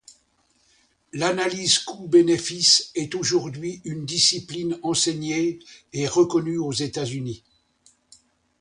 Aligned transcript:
L'analyse 1.13 1.77
coût-bénéfice 1.77 2.89
est 2.95 3.13
aujourd'hui 3.13 3.81
une 3.85 4.03
discipline 4.03 4.79
enseignée 4.81 5.59
et 5.93 6.07
reconnue 6.07 6.57
aux 6.57 6.73
États-Unis. 6.73 7.43